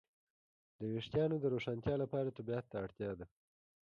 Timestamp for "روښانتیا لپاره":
1.53-2.35